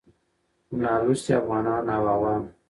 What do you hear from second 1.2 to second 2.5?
افغانان او عوام